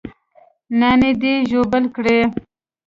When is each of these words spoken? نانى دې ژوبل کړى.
نانى 0.79 1.11
دې 1.21 1.33
ژوبل 1.49 1.83
کړى. 1.95 2.19